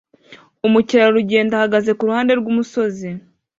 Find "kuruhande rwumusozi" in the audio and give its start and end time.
1.97-3.09